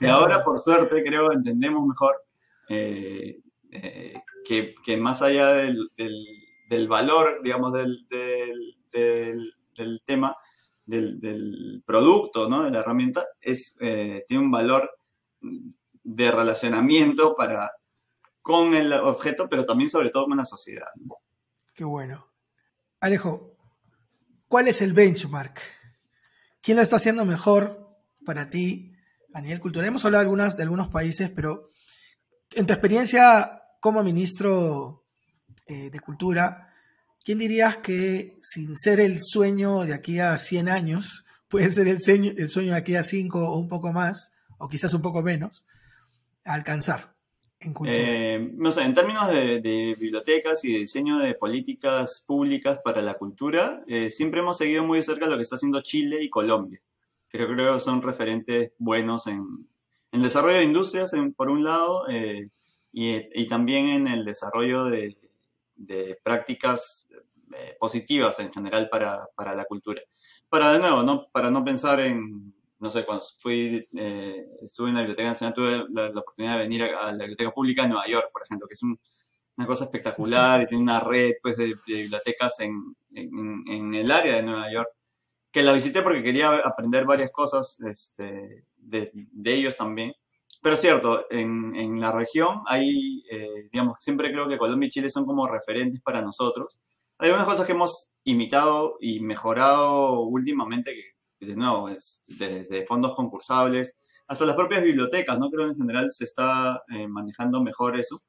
[0.00, 2.14] Y ahora, por suerte, creo, entendemos mejor
[2.68, 3.38] eh,
[3.70, 6.43] eh, que, que, más allá del, del,
[6.88, 8.06] valor, digamos, del,
[9.76, 10.36] del tema,
[10.86, 12.64] del, producto, ¿no?
[12.64, 14.90] de la herramienta, es, eh, tiene un valor
[16.02, 17.72] de relacionamiento para,
[18.42, 20.88] con el objeto, pero también sobre todo con la sociedad.
[21.74, 22.26] Qué bueno.
[23.00, 23.56] Alejo,
[24.48, 25.60] ¿cuál es el benchmark?
[26.60, 28.92] ¿Quién lo está haciendo mejor para ti
[29.32, 29.88] a nivel cultural?
[29.88, 31.70] Hemos hablado algunas, de algunos países, pero
[32.52, 35.03] en tu experiencia como ministro
[35.66, 36.68] eh, de Cultura,
[37.24, 42.00] ¿quién dirías que sin ser el sueño de aquí a 100 años, puede ser el
[42.00, 45.22] sueño, el sueño de aquí a 5 o un poco más, o quizás un poco
[45.22, 45.66] menos,
[46.44, 47.14] alcanzar?
[47.60, 53.00] En eh, no sé, en términos de, bibliotecas y de diseño de políticas públicas para
[53.00, 56.28] la cultura, eh, siempre hemos seguido muy de cerca lo que está haciendo Chile y
[56.28, 56.82] Colombia.
[57.26, 59.66] Creo, creo que son referentes buenos en,
[60.12, 62.04] el desarrollo de industrias, por un lado,
[62.92, 65.16] y, también en el desarrollo de,
[66.22, 67.10] prácticas
[67.78, 70.02] positivas en general para, para, la cultura.
[70.48, 71.28] Para, de nuevo, ¿no?
[71.30, 75.86] para no pensar en no sé, cuando fui, eh, estuve en la Biblioteca Nacional, tuve
[75.90, 78.82] la, oportunidad de venir a, la Biblioteca Pública de Nueva York, por ejemplo, que es
[78.82, 84.42] una cosa espectacular y tiene una red pues, de, bibliotecas en, en, el área de
[84.42, 84.90] Nueva York,
[85.50, 90.12] que la visité porque quería aprender varias cosas este, de, de, ellos también.
[90.64, 94.90] Pero es cierto, en, en la región hay, eh, digamos, siempre creo que Colombia y
[94.90, 96.80] Chile son como referentes para nosotros.
[97.18, 103.14] Hay algunas cosas que hemos imitado y mejorado últimamente que de nuevo, es desde fondos
[103.14, 105.50] concursables hasta las propias bibliotecas, ¿no?
[105.50, 108.22] Creo que en general se está eh, manejando mejor eso.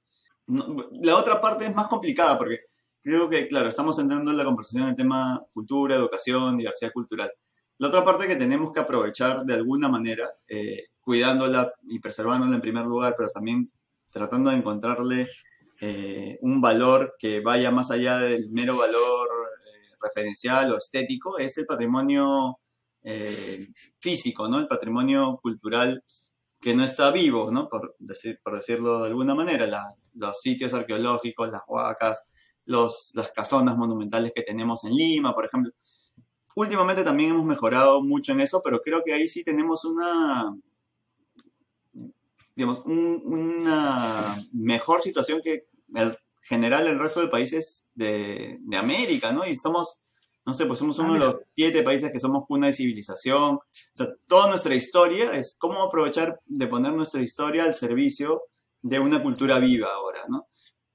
[0.47, 2.65] la otra parte es más complicada porque
[3.01, 7.31] creo que, claro, estamos entrando en la conversación en el tema cultura, educación, diversidad cultural.
[7.77, 12.61] La otra parte que tenemos que aprovechar de alguna manera, eh, cuidándola y preservándola en
[12.61, 13.67] primer lugar, pero también
[14.09, 15.27] tratando de encontrarle
[15.81, 19.27] eh, un valor que vaya más allá del mero valor
[20.01, 22.59] referencial o estético, es el patrimonio
[23.03, 23.67] eh,
[23.99, 24.59] físico, ¿no?
[24.59, 26.03] El patrimonio cultural
[26.59, 27.69] que no está vivo, ¿no?
[27.69, 29.67] Por decirlo de alguna manera,
[30.13, 32.23] los sitios arqueológicos, las huacas,
[32.65, 35.71] los, las casonas monumentales que tenemos en Lima, por ejemplo.
[36.55, 40.55] Últimamente también hemos mejorado mucho en eso, pero creo que ahí sí tenemos una,
[42.55, 49.45] digamos, una mejor situación que el general el resto de países de, de América, ¿no?
[49.45, 50.01] Y somos
[50.45, 53.55] no sé, pues somos uno de los siete países que somos cuna de civilización.
[53.55, 53.61] O
[53.93, 58.43] sea, toda nuestra historia es cómo aprovechar de poner nuestra historia al servicio
[58.83, 60.47] de una cultura viva ahora, ¿no?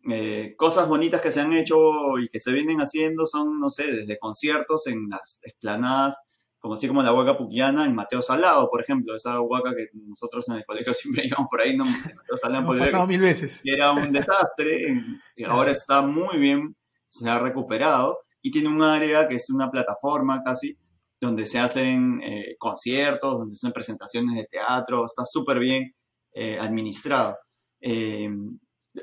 [0.08, 1.76] Eh, cosas bonitas que se han hecho
[2.18, 6.16] y que se vienen haciendo son, no sé, desde conciertos en las explanadas,
[6.58, 10.48] como así como la huaca puquiana en Mateo Salado, por ejemplo, esa huaca que nosotros
[10.48, 11.84] en el colegio siempre íbamos por ahí, ¿no?
[11.84, 13.60] Mateo Salado, Hemos pasado mil veces.
[13.64, 15.02] Era un desastre,
[15.36, 16.76] y ahora está muy bien,
[17.08, 20.78] se ha recuperado y tiene un área que es una plataforma casi,
[21.20, 25.94] donde se hacen eh, conciertos, donde se hacen presentaciones de teatro, está súper bien
[26.32, 27.36] eh, administrado.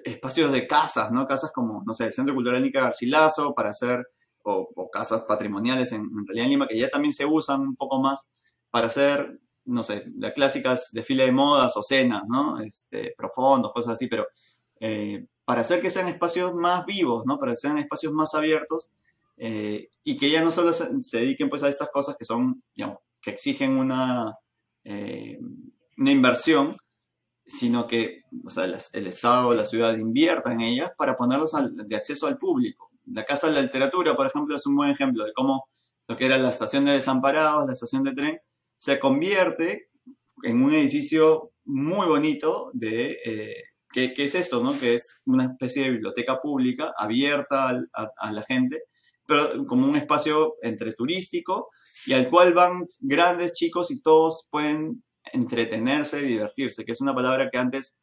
[0.03, 1.27] Espacios de casas, ¿no?
[1.27, 4.05] Casas como, no sé, el Centro Cultural Nica Garcilaso para hacer,
[4.43, 8.27] o, casas patrimoniales en, realidad en Lima, que ya también se usan un poco más
[8.69, 12.59] para hacer, no sé, las clásicas desfile de modas o cenas, ¿no?
[12.59, 14.27] Este, profundos, cosas así, pero
[14.79, 17.39] eh, para hacer que sean espacios más vivos, ¿no?
[17.39, 18.91] Para que sean espacios más abiertos
[19.37, 22.99] eh, y que ya no solo se, dediquen pues a estas cosas que son, digamos,
[23.21, 24.35] que exigen una,
[24.83, 25.39] eh,
[25.97, 26.77] una inversión,
[27.47, 31.95] sino que o sea, el, Estado o la ciudad invierta en ellas para ponerlos de
[31.95, 32.91] acceso al público.
[33.05, 35.69] La Casa de la Literatura, por ejemplo, es un buen ejemplo de cómo
[36.07, 38.39] lo que era la estación de desamparados, la estación de tren,
[38.75, 39.87] se convierte
[40.43, 43.17] en un edificio muy bonito de...
[43.25, 44.61] Eh, ¿qué, es esto?
[44.61, 44.77] No?
[44.79, 48.83] Que es una especie de biblioteca pública abierta a la gente
[49.27, 51.69] pero como un espacio entre turístico
[52.05, 57.15] y al cual van grandes chicos y todos pueden entretenerse y divertirse, que es una
[57.15, 57.97] palabra que antes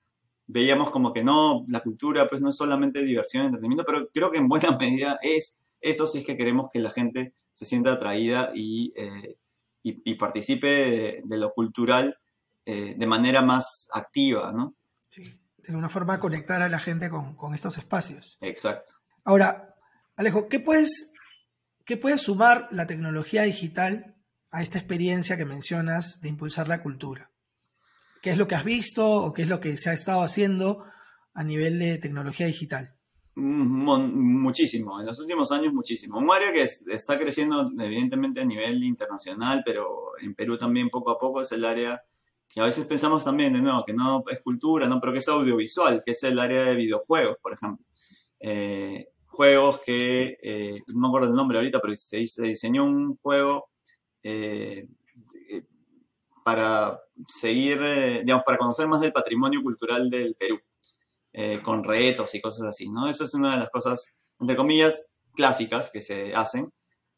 [0.47, 4.31] veíamos como que no, la cultura pues no es solamente diversión y entretenimiento, pero creo
[4.31, 7.93] que en buena medida es eso si es que queremos que la gente se sienta
[7.93, 9.37] atraída y, eh,
[9.83, 12.19] y, participe de, lo cultural
[12.65, 14.75] eh, de manera más activa, ¿no?
[15.11, 15.23] Sí,
[15.59, 18.39] de una forma conectar a la gente con, con estos espacios.
[18.41, 18.93] Exacto.
[19.25, 19.77] Ahora,
[20.17, 21.15] Alejo, ¿qué puedes
[21.85, 24.14] ¿Qué puede sumar la tecnología digital
[24.55, 27.31] a esta experiencia que mencionas de impulsar la cultura?
[28.23, 30.85] ¿Qué es lo que has visto o qué es lo que se ha estado haciendo
[31.35, 32.95] a nivel de tecnología digital?
[33.35, 36.19] Muchísimo, en los últimos años muchísimo.
[36.19, 41.19] Un área que está creciendo evidentemente a nivel internacional, pero en Perú también poco a
[41.19, 42.01] poco es el área
[42.49, 45.29] que a veces pensamos también de nuevo que no es cultura, no, pero que es
[45.29, 47.85] audiovisual, que es el área de videojuegos, por ejemplo.
[48.39, 53.71] Eh, juegos que, eh, no me acuerdo el nombre ahorita, pero se, diseñó un juego
[54.25, 54.89] eh,
[55.51, 55.63] eh,
[56.45, 57.79] para seguir,
[58.25, 60.61] digamos, para conocer más del patrimonio cultural del Perú,
[61.63, 63.09] con retos y cosas así, ¿no?
[63.09, 66.73] Eso es una de las cosas, entre comillas, clásicas que se hacen,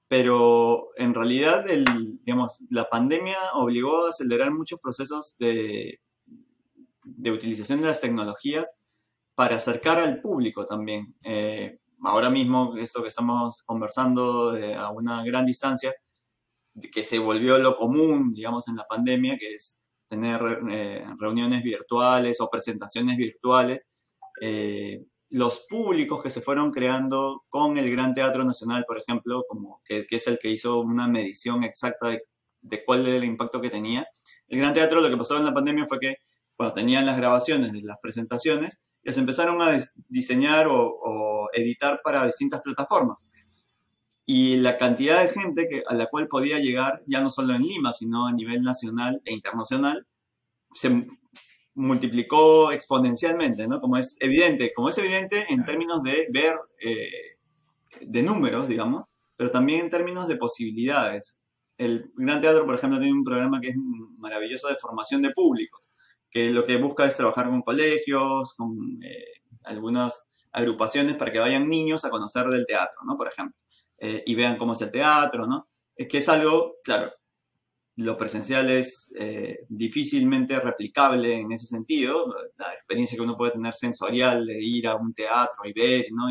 [0.08, 1.84] pero en realidad, el,
[2.24, 6.00] digamos, la pandemia obligó a acelerar muchos procesos de,
[7.04, 8.72] de utilización de las tecnologías
[9.34, 11.14] para acercar al público también
[12.04, 15.94] ahora mismo, esto que estamos conversando a una gran distancia,
[16.92, 22.40] que se volvió lo común, digamos, en la pandemia, que es tener eh, reuniones virtuales
[22.40, 23.90] o presentaciones virtuales,
[24.40, 29.82] eh, los públicos que se fueron creando con el Gran Teatro Nacional, por ejemplo, como
[29.84, 34.06] que, es el que hizo una medición exacta de, cuál era el impacto que tenía.
[34.48, 36.16] El Gran Teatro, lo que pasó en la pandemia fue que
[36.54, 42.60] cuando tenían las grabaciones de las presentaciones, les empezaron a diseñar o, editar para distintas
[42.60, 43.18] plataformas.
[44.26, 47.62] Y la cantidad de gente que, a la cual podía llegar, ya no solo en
[47.62, 50.06] Lima, sino a nivel nacional e internacional,
[50.74, 51.06] se
[51.74, 53.80] multiplicó exponencialmente, ¿no?
[53.80, 57.38] Como es evidente, como es evidente en términos de ver, eh,
[58.00, 61.40] de números, digamos, pero también en términos de posibilidades.
[61.78, 63.76] El Gran Teatro, por ejemplo, tiene un programa que es
[64.18, 65.86] maravilloso de formación de públicos
[66.36, 71.66] que lo que busca es trabajar con colegios, con eh, algunas agrupaciones para que vayan
[71.66, 73.16] niños a conocer del teatro, ¿no?
[73.16, 73.56] Por ejemplo,
[73.98, 75.68] eh, y vean cómo es el teatro, ¿no?
[75.94, 77.12] Es que es algo, claro,
[77.96, 82.26] lo presencial es eh, difícilmente replicable en ese sentido,
[82.58, 86.26] la experiencia que uno puede tener sensorial de ir a un teatro y ver, ¿no?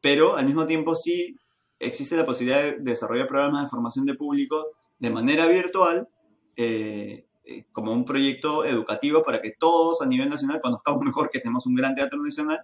[0.00, 1.36] pero al mismo tiempo sí
[1.78, 6.08] existe la posibilidad de desarrollar programas de formación de público de manera virtual
[6.56, 7.26] eh,
[7.70, 11.76] como un proyecto educativo para que todos a nivel nacional conozcamos mejor que tenemos un
[11.76, 12.60] gran teatro nacional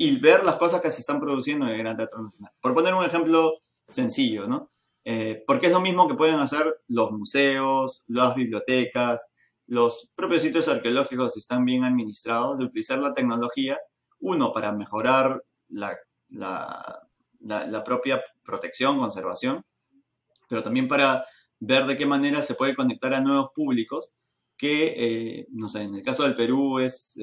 [0.00, 2.52] y ver las cosas que se están produciendo en el gran teatro nacional.
[2.60, 3.58] Por poner un ejemplo
[3.88, 4.70] sencillo, ¿no?
[5.04, 9.26] Eh, porque es lo mismo que pueden hacer los museos, las bibliotecas,
[9.66, 13.78] los propios sitios arqueológicos si están bien administrados, de utilizar la tecnología,
[14.20, 15.96] uno, para mejorar la,
[16.28, 19.64] la, la propia protección, conservación,
[20.48, 21.26] pero también para
[21.58, 24.14] ver de qué manera se puede conectar a nuevos públicos
[24.56, 27.18] que, no sé, en el caso del Perú es,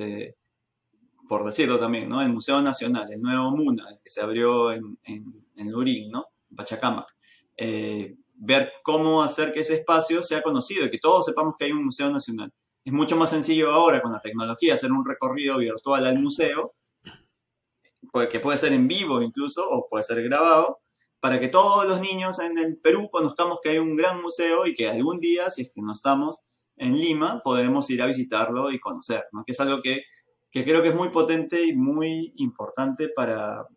[1.27, 2.21] por decirlo también, ¿no?
[2.21, 6.27] El Museo Nacional, el nuevo MUNA, el que se abrió en, en, en Lurín, ¿no?
[6.55, 7.07] Pachacamac.
[8.38, 11.85] ver cómo hacer que ese espacio sea conocido y que todos sepamos que hay un
[11.85, 12.51] Museo Nacional.
[12.83, 16.75] Es mucho más sencillo ahora con la tecnología hacer un recorrido virtual al museo,
[18.29, 20.79] que puede ser en vivo incluso, o puede ser grabado,
[21.19, 24.75] para que todos los niños en el Perú conozcamos que hay un gran museo y
[24.75, 26.39] que algún día, si es que no estamos
[26.77, 29.43] en Lima, podremos ir a visitarlo y conocer, ¿no?
[29.43, 30.03] que es algo que,
[30.55, 33.67] que creo que es muy potente y muy importante para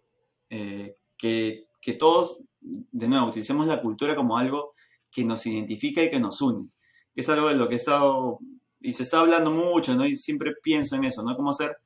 [0.49, 4.75] eh, que, que todos, de nuevo, utilicemos la cultura como algo
[5.11, 6.69] que nos identifica y que nos une,
[7.17, 8.39] es algo de lo que he estado
[8.79, 10.07] y se está hablando mucho, ¿no?
[10.07, 11.35] Y siempre pienso en eso, ¿no?
[11.35, 11.79] Cómo hacer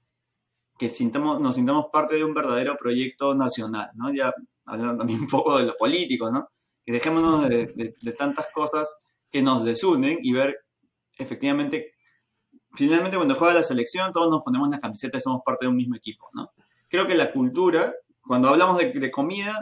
[0.79, 4.13] que sintamos, nos sintamos parte de un verdadero proyecto nacional, ¿no?
[4.13, 4.35] Ya
[4.67, 6.51] hablando también un poco de lo político, ¿no?
[6.85, 8.95] Que dejémonos de, tantas cosas
[9.31, 10.67] que nos desunen y ver
[11.17, 11.95] efectivamente,
[12.75, 15.77] finalmente cuando juega la selección todos nos ponemos la camiseta y somos parte de un
[15.77, 16.53] mismo equipo, ¿no?
[16.89, 19.55] Creo que la cultura, cuando hablamos de, comida,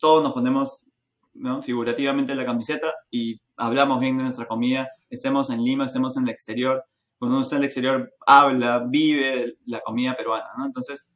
[0.00, 0.86] todos nos ponemos
[1.34, 1.62] ¿no?
[1.62, 6.30] figurativamente la camiseta y hablamos bien de nuestra comida estemos en Lima, estemos en el
[6.30, 6.84] exterior,
[7.18, 10.66] cuando uno está en el exterior habla, vive la comida peruana, ¿no?
[10.66, 11.08] Entonces,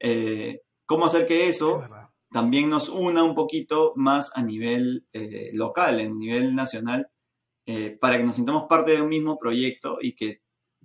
[0.00, 1.82] eh, ¿cómo hacer que eso
[2.32, 7.08] también nos una un poquito más a nivel eh, local, a nivel nacional,
[7.66, 10.40] eh, para que nos sintamos parte de un mismo proyecto y que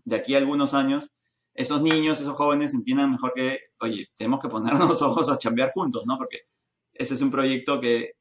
[0.05, 1.11] de aquí a algunos años
[1.53, 5.71] esos niños, esos jóvenes entiendan mejor que, oye, tenemos que ponernos los ojos a chambear
[5.71, 6.17] juntos, ¿no?
[6.17, 6.43] Porque
[6.93, 8.15] ese es un proyecto que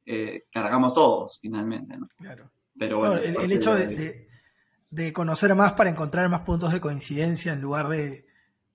[0.50, 2.08] cargamos todos, finalmente, ¿no?
[2.16, 2.50] Claro.
[2.78, 4.28] Pero bueno, el, hecho de,
[4.90, 8.26] de conocer más para encontrar más puntos de coincidencia en lugar de,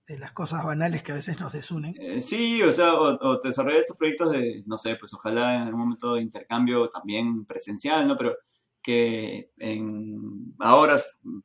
[0.08, 1.96] las cosas banales que a veces nos desunen.
[1.98, 5.80] Eh, sí, o sea, o, desarrollar estos proyectos de, no sé, pues ojalá en algún
[5.80, 8.18] momento de intercambio también presencial, ¿no?
[8.18, 8.38] Pero
[8.84, 11.00] que en, ahora,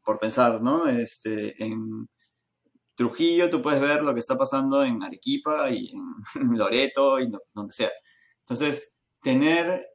[0.05, 0.88] por pensar, ¿no?
[0.88, 2.09] Este, en
[2.96, 5.92] Trujillo tú puedes ver lo que está pasando en Arequipa y
[6.35, 7.90] en Loreto y donde sea.
[8.40, 9.87] Entonces, tener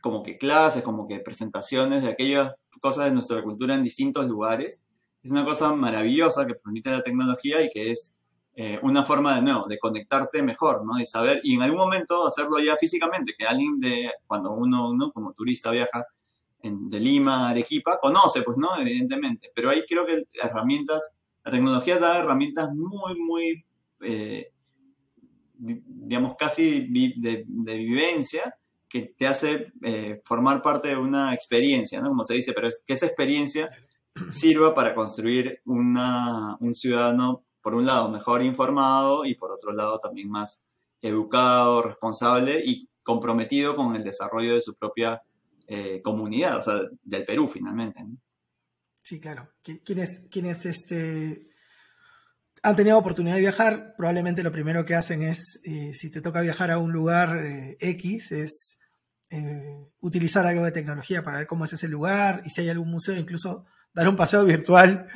[0.00, 4.84] como que clases, como que presentaciones de aquellas cosas de nuestra cultura en distintos lugares.
[5.22, 8.16] Es una cosa maravillosa que permite la tecnología y que es
[8.54, 10.96] eh, una forma de nuevo, de conectarte mejor, ¿no?
[10.96, 15.12] De saber, y en algún momento hacerlo ya físicamente, que alguien de, cuando uno, ¿no?
[15.12, 16.06] Como turista viaja
[16.62, 18.76] de Lima Arequipa, conoce, pues, ¿no?
[18.78, 19.50] Evidentemente.
[19.54, 23.64] Pero ahí creo que las herramientas, la tecnología da herramientas muy, muy,
[24.00, 24.52] eh,
[25.56, 32.08] digamos, casi de, de vivencia, que te hace eh, formar parte de una experiencia, ¿no?
[32.08, 33.68] Como se dice, pero es que esa experiencia
[34.32, 39.98] sirva para construir una, un ciudadano, por un lado, mejor informado y por otro lado
[39.98, 40.62] también más
[41.02, 45.22] educado, responsable y comprometido con el desarrollo de su propia
[45.68, 48.04] eh, comunidad, o sea, del Perú finalmente.
[49.02, 49.52] Sí, claro.
[49.62, 51.50] Quienes, quienes este,
[52.62, 56.40] han tenido oportunidad de viajar, probablemente lo primero que hacen es, eh, si te toca
[56.40, 57.44] viajar a un lugar
[57.78, 58.78] X, es
[59.30, 62.90] eh, utilizar algo de tecnología para ver cómo es ese lugar y si hay algún
[62.90, 65.06] museo, incluso dar un paseo virtual.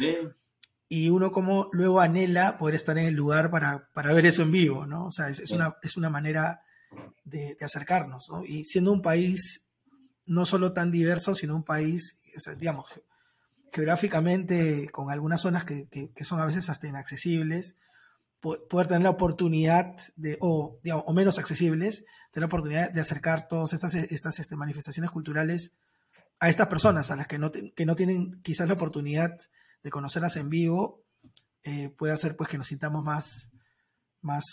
[0.86, 4.84] Y uno como luego anhela poder estar en el lugar para, ver eso en vivo,
[4.86, 5.06] ¿no?
[5.06, 6.60] O sea, es, una, es una manera
[7.24, 8.44] de, acercarnos, ¿no?
[8.44, 9.61] Y siendo un país
[10.32, 12.20] no solo tan diverso, sino un país,
[12.58, 12.86] digamos,
[13.72, 17.76] geográficamente con algunas zonas que, que, son a veces hasta inaccesibles,
[18.40, 20.80] poder tener la oportunidad de, o,
[21.14, 25.74] menos accesibles, tener la oportunidad de acercar todas estas, estas este, manifestaciones culturales
[26.40, 29.38] a estas personas, a las que no, que no tienen quizás la oportunidad
[29.82, 31.04] de conocerlas en vivo,
[31.62, 33.52] eh, puede hacer pues que nos sintamos más,
[34.22, 34.44] más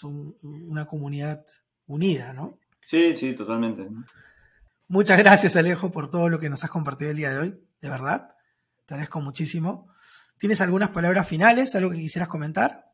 [0.44, 1.44] una comunidad
[1.88, 2.60] unida, ¿no?
[2.86, 3.88] Sí, sí, totalmente.
[4.92, 7.90] Muchas gracias, Alejo, por todo lo que nos has compartido el día de hoy, de
[7.90, 8.36] verdad.
[8.88, 9.88] Te agradezco muchísimo.
[10.40, 12.92] ¿Tienes algunas palabras finales, algo que quisieras comentar?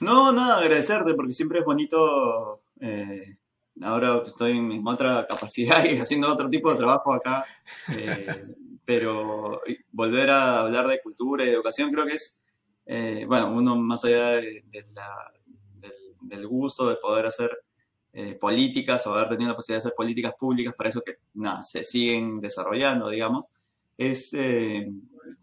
[0.00, 2.64] No, nada, agradecerte porque siempre es bonito.
[2.78, 3.38] Eh,
[3.80, 7.46] ahora estoy en, otra capacidad y haciendo otro tipo de trabajo acá.
[7.88, 8.26] Eh,
[8.84, 12.38] pero volver a hablar de cultura y educación creo que es,
[12.84, 14.62] eh, bueno, uno más allá de,
[16.20, 17.58] del, gusto de poder hacer
[18.40, 21.82] políticas o haber tenido la posibilidad de hacer políticas públicas para eso que nada, se
[21.82, 23.46] siguen desarrollando, digamos,
[23.96, 24.36] es,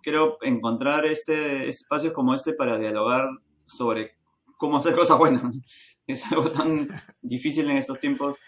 [0.04, 3.28] creo, encontrar este, espacios como este para dialogar
[3.66, 4.20] sobre
[4.60, 5.44] cómo hacer cosas buenas.
[6.06, 6.90] Es algo tan
[7.22, 8.40] difícil en estos tiempos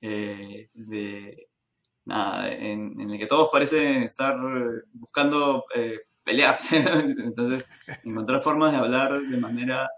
[0.00, 1.48] eh, de,
[2.04, 4.38] nada, en, el que todos parecen estar
[4.92, 6.78] buscando eh, pelearse.
[7.18, 7.68] Entonces,
[8.04, 9.90] encontrar formas de hablar de manera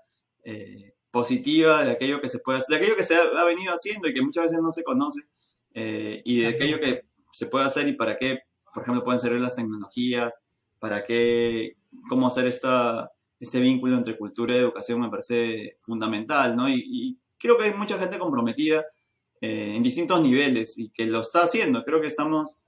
[0.45, 4.09] eh, positiva de aquello que se puede hacer, de aquello que se ha, venido haciendo
[4.09, 5.21] y que muchas veces no se conoce,
[5.73, 7.03] y de aquello que
[7.33, 8.41] se puede hacer y para qué,
[8.73, 10.39] por ejemplo, pueden servir las tecnologías,
[10.79, 11.77] para qué,
[12.09, 16.69] cómo hacer esta, este vínculo entre cultura y educación me parece fundamental, ¿no?
[16.69, 18.85] Y, creo que hay mucha gente comprometida
[19.41, 21.83] eh, en distintos niveles y que lo está haciendo.
[21.85, 22.59] Creo que estamos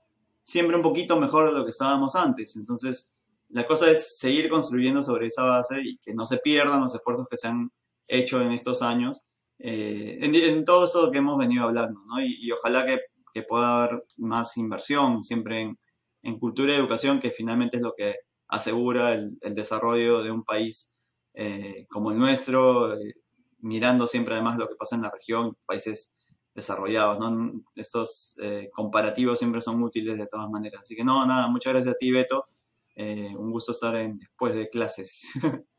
[0.41, 2.55] siempre un poquito mejor de lo que estábamos antes.
[2.55, 3.11] Entonces,
[3.49, 7.27] la cosa es seguir construyendo sobre esa base y que no se pierdan los esfuerzos
[7.29, 7.71] que se han
[8.07, 9.21] hecho en estos años,
[9.59, 12.21] eh, en, todo eso que hemos venido hablando, ¿no?
[12.21, 12.99] Y, ojalá que,
[13.33, 15.79] que, pueda haber más inversión siempre en,
[16.23, 20.43] en, cultura y educación, que finalmente es lo que asegura el, el desarrollo de un
[20.43, 20.93] país
[21.33, 23.15] eh, como el nuestro, eh,
[23.59, 26.15] mirando siempre además lo que pasa en la región, países
[26.53, 27.63] desarrollados, ¿no?
[27.75, 28.35] Estos
[28.73, 30.81] comparativos siempre son útiles de todas maneras.
[30.81, 32.47] Así que no, nada, muchas gracias a ti, Beto.
[32.95, 35.31] Eh, un gusto estar en, después de clases.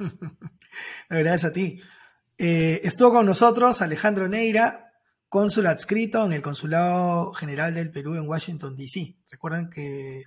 [1.08, 1.80] Gracias a ti.
[2.38, 4.92] Eh, estuvo con nosotros Alejandro Neira,
[5.28, 9.16] cónsul adscrito en el Consulado General del Perú en Washington, D.C.
[9.30, 10.24] Recuerden que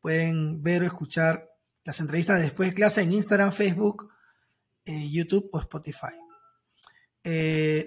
[0.00, 1.48] pueden ver o escuchar
[1.84, 4.12] las entrevistas después de clase en Instagram, Facebook,
[4.84, 6.14] eh, YouTube o Spotify.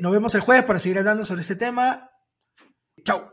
[0.02, 2.10] nos vemos el jueves para seguir hablando sobre este tema.
[3.04, 3.33] Chao.